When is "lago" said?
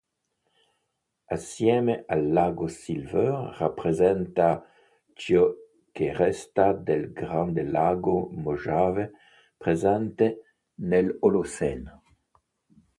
2.33-2.67, 7.61-8.29